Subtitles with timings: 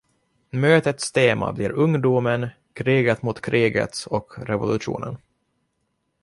[0.51, 5.17] Mötets tema blir Ungdomen, kriget mot kriget och revolutionen.